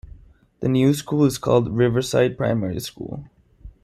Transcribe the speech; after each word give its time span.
The 0.61 0.67
new 0.67 0.95
school 0.95 1.25
is 1.25 1.37
called 1.37 1.77
Riverside 1.77 2.35
Primary 2.35 2.79
School. 2.79 3.27